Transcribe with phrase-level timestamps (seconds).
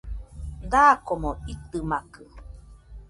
[0.71, 2.21] Dakomo itɨmakɨ